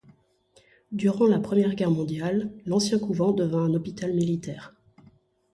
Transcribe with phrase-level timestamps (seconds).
[0.91, 4.73] Durant la Première Guerre mondiale, l'ancien couvent devint un hôpital militaire.